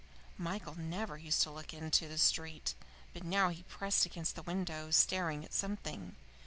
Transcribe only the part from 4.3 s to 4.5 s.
the